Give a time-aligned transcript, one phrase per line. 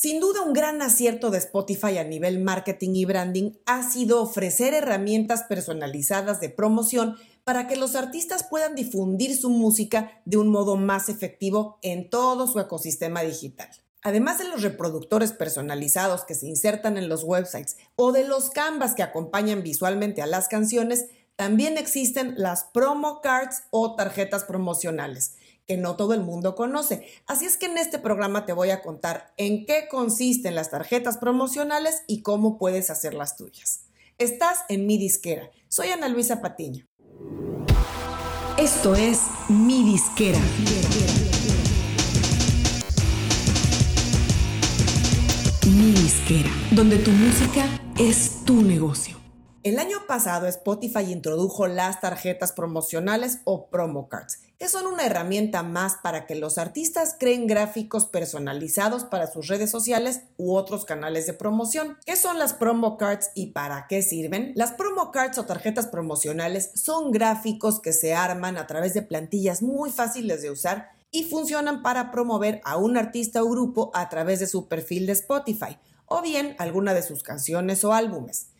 [0.00, 4.72] Sin duda, un gran acierto de Spotify a nivel marketing y branding ha sido ofrecer
[4.72, 10.76] herramientas personalizadas de promoción para que los artistas puedan difundir su música de un modo
[10.76, 13.70] más efectivo en todo su ecosistema digital.
[14.02, 18.94] Además de los reproductores personalizados que se insertan en los websites o de los canvas
[18.94, 25.34] que acompañan visualmente a las canciones, también existen las promo cards o tarjetas promocionales
[25.68, 27.06] que no todo el mundo conoce.
[27.26, 31.18] Así es que en este programa te voy a contar en qué consisten las tarjetas
[31.18, 33.82] promocionales y cómo puedes hacer las tuyas.
[34.16, 35.50] Estás en mi disquera.
[35.68, 36.86] Soy Ana Luisa Patiño.
[38.56, 39.20] Esto es
[39.50, 40.38] mi disquera.
[45.66, 47.66] Mi disquera, donde tu música
[47.98, 49.18] es tu negocio.
[49.64, 55.64] El año pasado Spotify introdujo las tarjetas promocionales o promo cards, que son una herramienta
[55.64, 61.26] más para que los artistas creen gráficos personalizados para sus redes sociales u otros canales
[61.26, 61.98] de promoción.
[62.06, 64.52] ¿Qué son las promo cards y para qué sirven?
[64.54, 69.60] Las promo cards o tarjetas promocionales son gráficos que se arman a través de plantillas
[69.60, 74.38] muy fáciles de usar y funcionan para promover a un artista o grupo a través
[74.38, 78.50] de su perfil de Spotify o bien alguna de sus canciones o álbumes.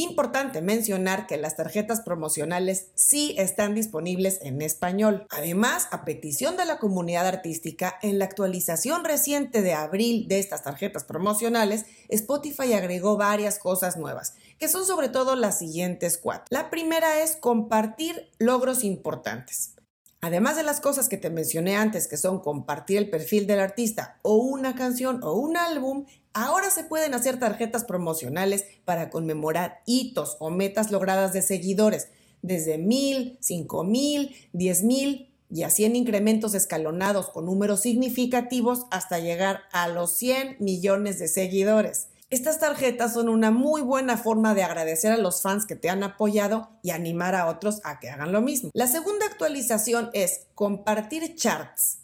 [0.00, 5.26] Importante mencionar que las tarjetas promocionales sí están disponibles en español.
[5.28, 10.62] Además, a petición de la comunidad artística, en la actualización reciente de abril de estas
[10.62, 16.46] tarjetas promocionales, Spotify agregó varias cosas nuevas, que son sobre todo las siguientes cuatro.
[16.50, 19.74] La primera es compartir logros importantes.
[20.20, 24.18] Además de las cosas que te mencioné antes, que son compartir el perfil del artista
[24.22, 26.06] o una canción o un álbum,
[26.44, 32.08] ahora se pueden hacer tarjetas promocionales para conmemorar hitos o metas logradas de seguidores,
[32.42, 39.18] desde mil, cinco mil, diez mil y así en incrementos escalonados con números significativos hasta
[39.18, 42.08] llegar a los 100 millones de seguidores.
[42.30, 46.02] Estas tarjetas son una muy buena forma de agradecer a los fans que te han
[46.02, 48.70] apoyado y animar a otros a que hagan lo mismo.
[48.74, 52.00] La segunda actualización es compartir charts.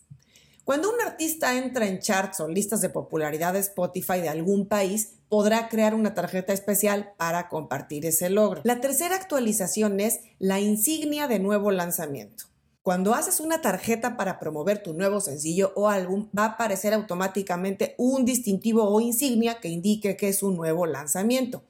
[0.65, 5.11] Cuando un artista entra en charts o listas de popularidad de Spotify de algún país,
[5.29, 8.63] podrá crear una tarjeta especial para compartir ese logro.
[8.65, 12.45] La tercera actualización es la insignia de nuevo lanzamiento.
[12.83, 17.95] Cuando haces una tarjeta para promover tu nuevo sencillo o álbum, va a aparecer automáticamente
[17.99, 21.63] un distintivo o insignia que indique que es un nuevo lanzamiento.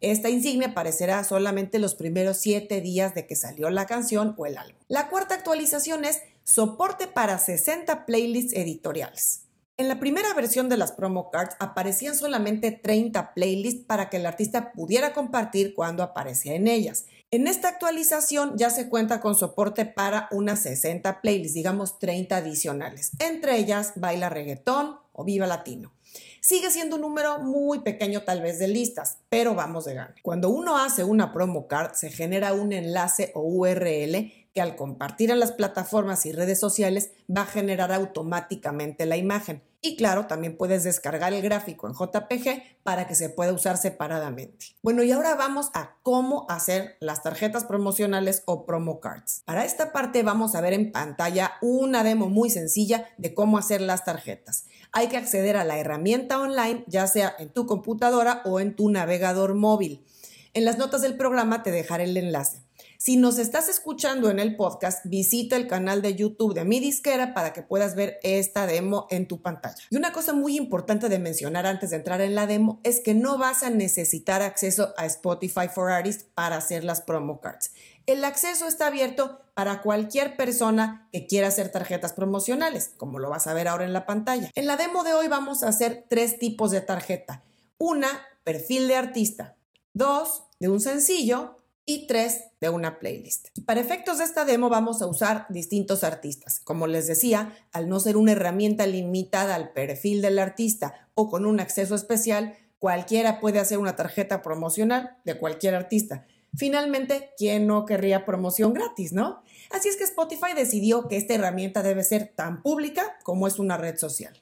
[0.00, 4.56] Esta insignia aparecerá solamente los primeros siete días de que salió la canción o el
[4.56, 4.80] álbum.
[4.88, 6.20] La cuarta actualización es
[6.50, 9.42] soporte para 60 playlists editoriales.
[9.76, 14.26] En la primera versión de las promo cards aparecían solamente 30 playlists para que el
[14.26, 17.06] artista pudiera compartir cuando aparecía en ellas.
[17.30, 23.12] En esta actualización ya se cuenta con soporte para unas 60 playlists, digamos 30 adicionales.
[23.20, 25.92] Entre ellas Baila Reggaetón o Viva Latino.
[26.40, 30.14] Sigue siendo un número muy pequeño tal vez de listas, pero vamos de gana.
[30.22, 35.30] Cuando uno hace una promo card se genera un enlace o URL que al compartir
[35.30, 39.62] en las plataformas y redes sociales va a generar automáticamente la imagen.
[39.82, 44.66] Y claro, también puedes descargar el gráfico en JPG para que se pueda usar separadamente.
[44.82, 49.42] Bueno, y ahora vamos a cómo hacer las tarjetas promocionales o promo cards.
[49.46, 53.80] Para esta parte vamos a ver en pantalla una demo muy sencilla de cómo hacer
[53.80, 54.66] las tarjetas.
[54.92, 58.90] Hay que acceder a la herramienta online, ya sea en tu computadora o en tu
[58.90, 60.04] navegador móvil.
[60.52, 62.60] En las notas del programa te dejaré el enlace.
[63.02, 67.32] Si nos estás escuchando en el podcast, visita el canal de YouTube de mi disquera
[67.32, 69.82] para que puedas ver esta demo en tu pantalla.
[69.88, 73.14] Y una cosa muy importante de mencionar antes de entrar en la demo es que
[73.14, 77.72] no vas a necesitar acceso a Spotify for Artists para hacer las promo cards.
[78.04, 83.46] El acceso está abierto para cualquier persona que quiera hacer tarjetas promocionales, como lo vas
[83.46, 84.50] a ver ahora en la pantalla.
[84.54, 87.42] En la demo de hoy vamos a hacer tres tipos de tarjeta.
[87.78, 88.10] Una,
[88.44, 89.56] perfil de artista.
[89.94, 91.59] Dos, de un sencillo
[91.90, 93.48] y tres de una playlist.
[93.66, 96.60] para efectos de esta demo vamos a usar distintos artistas.
[96.60, 101.46] Como les decía, al no ser una herramienta limitada al perfil del artista o con
[101.46, 106.26] un acceso especial, cualquiera puede hacer una tarjeta promocional de cualquier artista.
[106.54, 109.42] Finalmente, ¿quién no querría promoción gratis, no?
[109.70, 113.76] Así es que Spotify decidió que esta herramienta debe ser tan pública como es una
[113.76, 114.40] red social.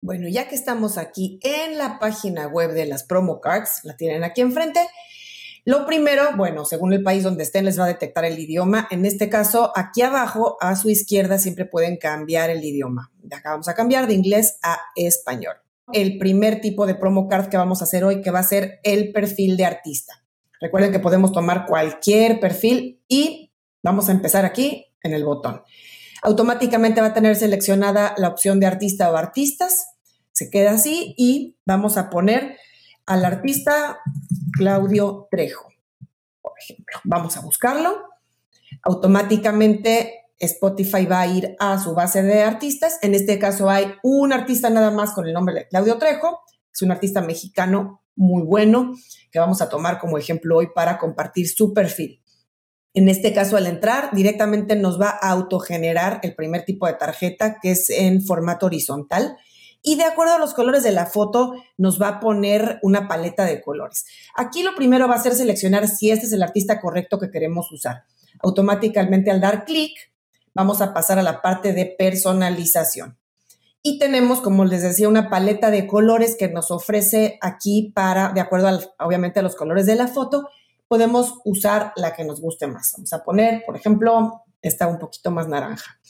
[0.00, 4.22] Bueno, ya que estamos aquí en la página web de las promo cards, la tienen
[4.22, 4.86] aquí enfrente,
[5.66, 8.86] lo primero, bueno, según el país donde estén, les va a detectar el idioma.
[8.90, 13.10] En este caso, aquí abajo, a su izquierda, siempre pueden cambiar el idioma.
[13.32, 15.54] Acá vamos a cambiar de inglés a español.
[15.92, 18.80] El primer tipo de promo card que vamos a hacer hoy, que va a ser
[18.82, 20.12] el perfil de artista.
[20.60, 23.52] Recuerden que podemos tomar cualquier perfil y
[23.82, 25.62] vamos a empezar aquí en el botón.
[26.22, 29.86] Automáticamente va a tener seleccionada la opción de artista o artistas.
[30.32, 32.56] Se queda así y vamos a poner
[33.06, 33.98] al artista
[34.56, 35.68] Claudio Trejo,
[36.40, 37.00] por ejemplo.
[37.04, 38.04] Vamos a buscarlo.
[38.82, 42.98] Automáticamente Spotify va a ir a su base de artistas.
[43.02, 46.40] En este caso hay un artista nada más con el nombre de Claudio Trejo.
[46.72, 48.94] Es un artista mexicano muy bueno
[49.30, 52.20] que vamos a tomar como ejemplo hoy para compartir su perfil.
[52.96, 57.58] En este caso, al entrar, directamente nos va a autogenerar el primer tipo de tarjeta,
[57.60, 59.36] que es en formato horizontal.
[59.86, 63.44] Y de acuerdo a los colores de la foto, nos va a poner una paleta
[63.44, 64.06] de colores.
[64.34, 67.70] Aquí lo primero va a ser seleccionar si este es el artista correcto que queremos
[67.70, 68.04] usar.
[68.42, 69.92] Automáticamente al dar clic,
[70.54, 73.18] vamos a pasar a la parte de personalización.
[73.82, 78.40] Y tenemos, como les decía, una paleta de colores que nos ofrece aquí para, de
[78.40, 80.48] acuerdo obviamente a los colores de la foto,
[80.88, 82.94] podemos usar la que nos guste más.
[82.96, 86.00] Vamos a poner, por ejemplo, esta un poquito más naranja.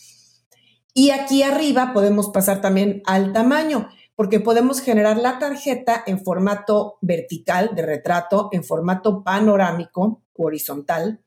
[0.95, 6.99] Y aquí arriba podemos pasar también al tamaño, porque podemos generar la tarjeta en formato
[7.03, 11.25] vertical de retrato, en formato panorámico, horizontal,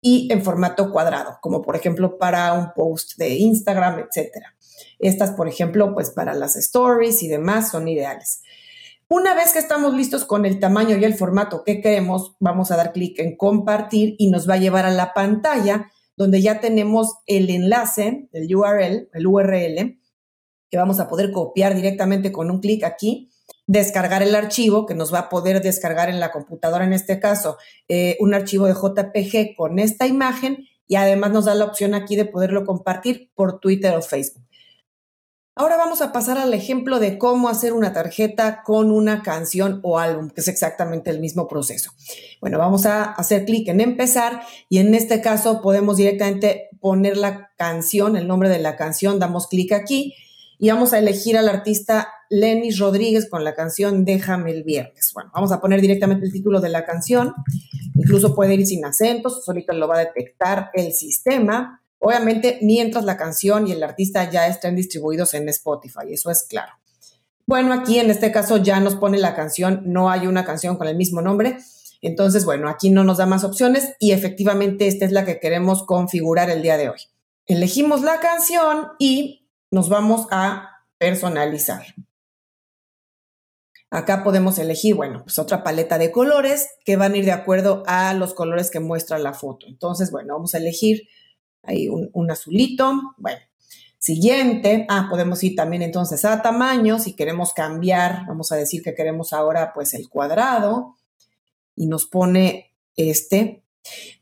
[0.00, 4.54] y en formato cuadrado, como por ejemplo para un post de Instagram, etcétera.
[4.98, 8.42] Estas, por ejemplo, pues para las stories y demás son ideales.
[9.08, 12.76] Una vez que estamos listos con el tamaño y el formato que queremos, vamos a
[12.76, 17.14] dar clic en compartir y nos va a llevar a la pantalla donde ya tenemos
[17.26, 20.00] el enlace, el URL, el URL,
[20.68, 23.30] que vamos a poder copiar directamente con un clic aquí
[23.66, 27.56] descargar el archivo que nos va a poder descargar en la computadora, en este caso,
[27.86, 32.16] eh, un archivo de JPG con esta imagen y además nos da la opción aquí
[32.16, 34.47] de poderlo compartir por Twitter o Facebook.
[35.60, 39.98] Ahora vamos a pasar al ejemplo de cómo hacer una tarjeta con una canción o
[39.98, 41.90] álbum, que es exactamente el mismo proceso.
[42.40, 47.50] Bueno, vamos a hacer clic en empezar y en este caso podemos directamente poner la
[47.58, 50.14] canción, el nombre de la canción, damos clic aquí
[50.60, 55.10] y vamos a elegir al artista Lenny Rodríguez con la canción Déjame el viernes.
[55.12, 57.34] Bueno, vamos a poner directamente el título de la canción.
[57.96, 61.82] Incluso puede ir sin acentos, solito lo va a detectar el sistema.
[61.98, 66.72] Obviamente, mientras la canción y el artista ya estén distribuidos en Spotify, eso es claro.
[67.46, 70.86] Bueno, aquí en este caso ya nos pone la canción, no hay una canción con
[70.86, 71.58] el mismo nombre.
[72.02, 75.82] Entonces, bueno, aquí no nos da más opciones y efectivamente esta es la que queremos
[75.82, 77.00] configurar el día de hoy.
[77.46, 81.82] Elegimos la canción y nos vamos a personalizar.
[83.90, 87.82] Acá podemos elegir, bueno, pues otra paleta de colores que van a ir de acuerdo
[87.86, 89.66] a los colores que muestra la foto.
[89.66, 91.08] Entonces, bueno, vamos a elegir
[91.68, 93.14] ahí un, azulito.
[93.18, 93.38] Bueno,
[93.98, 94.86] siguiente.
[94.88, 96.98] Ah, podemos ir también entonces a tamaño.
[96.98, 100.96] Si queremos cambiar, vamos a decir que queremos ahora pues el cuadrado
[101.76, 103.62] y nos pone este.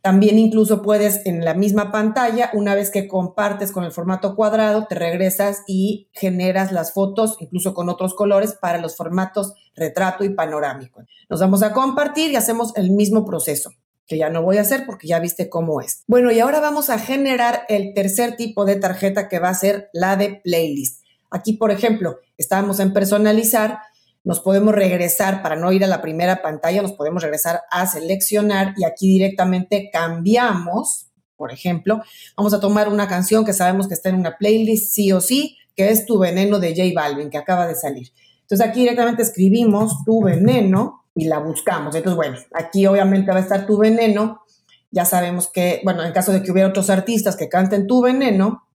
[0.00, 4.86] También incluso puedes en la misma pantalla, una vez que compartes con el formato cuadrado,
[4.86, 10.28] te regresas y generas las fotos, incluso con otros colores, para los formatos retrato y
[10.30, 11.02] panorámico.
[11.28, 13.72] Nos vamos a compartir y hacemos el mismo proceso
[14.06, 16.04] que ya no voy a hacer porque ya viste cómo es.
[16.06, 19.88] Bueno, y ahora vamos a generar el tercer tipo de tarjeta que va a ser
[19.92, 21.02] la de playlist.
[21.30, 23.80] Aquí, por ejemplo, estábamos en personalizar
[24.26, 28.74] nos podemos regresar, para no ir a la primera pantalla, nos podemos regresar a seleccionar
[28.76, 31.06] y aquí directamente cambiamos,
[31.36, 32.02] por ejemplo,
[32.36, 35.56] vamos a tomar una canción que sabemos que está en una playlist sí o sí,
[35.76, 38.08] que es Tu Veneno de J Balvin, que acaba de salir.
[38.40, 41.94] Entonces aquí directamente escribimos Tu Veneno y la buscamos.
[41.94, 44.42] Entonces, bueno, aquí obviamente va a estar Tu Veneno.
[44.90, 48.68] Ya sabemos que, bueno, en caso de que hubiera otros artistas que canten Tu Veneno,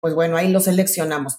[0.00, 1.38] pues bueno, ahí lo seleccionamos.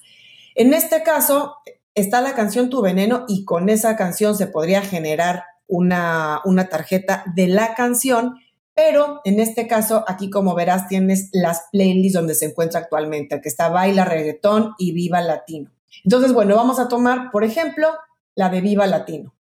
[0.55, 1.57] En este caso,
[1.93, 7.23] está la canción Tu Veneno y con esa canción se podría generar una, una tarjeta
[7.35, 8.39] de la canción,
[8.73, 13.49] pero en este caso, aquí como verás, tienes las playlists donde se encuentra actualmente, que
[13.49, 15.69] está Baila Reggaetón y Viva Latino.
[16.03, 17.89] Entonces, bueno, vamos a tomar, por ejemplo,
[18.33, 19.37] la de Viva Latino.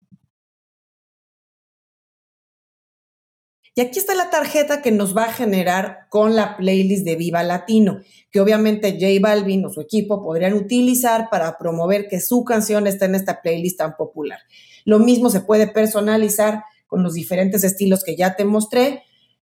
[3.75, 7.41] Y aquí está la tarjeta que nos va a generar con la playlist de Viva
[7.41, 12.85] Latino, que obviamente J Balvin o su equipo podrían utilizar para promover que su canción
[12.85, 14.39] esté en esta playlist tan popular.
[14.85, 19.03] Lo mismo se puede personalizar con los diferentes estilos que ya te mostré.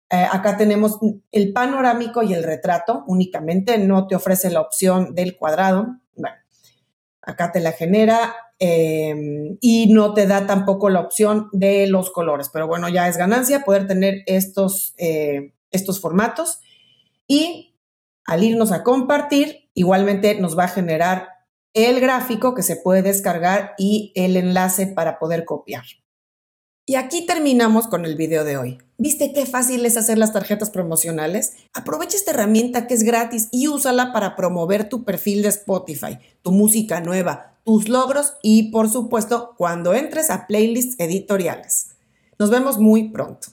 [0.09, 0.99] Eh, acá tenemos
[1.31, 5.99] el panorámico y el retrato únicamente, no te ofrece la opción del cuadrado.
[6.17, 6.37] Bueno,
[7.21, 12.51] acá te la genera Em, y no te da tampoco la opción de los colores.
[12.53, 16.61] Pero bueno, ya es ganancia poder tener estos, eh, estos formatos
[17.27, 17.77] y
[18.25, 21.29] al irnos a compartir, igualmente nos va a generar
[21.75, 25.85] el gráfico que se puede descargar y el enlace para poder copiar.
[26.87, 28.79] Y aquí terminamos con el video de hoy.
[28.99, 31.55] ¿Viste qué fácil es hacer las tarjetas promocionales?
[31.73, 36.53] Aprovecha esta herramienta que es gratis y úsala para promover tu perfil de Spotify, tu
[36.53, 41.97] música nueva, tus logros y, por supuesto, cuando entres a playlists editoriales.
[42.39, 43.49] Nos vemos muy pronto.